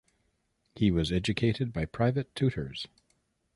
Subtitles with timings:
[0.73, 2.87] He was educated by private tutors.